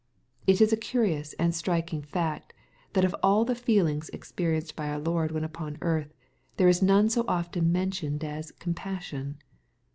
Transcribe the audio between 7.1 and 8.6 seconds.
often mentioned as,"